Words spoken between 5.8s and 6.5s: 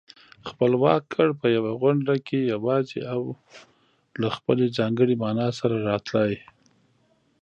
راتلای